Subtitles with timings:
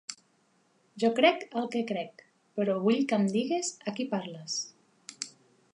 [1.03, 2.23] Jo crec el que crec;
[2.61, 4.57] però vull que em digues a qui parles.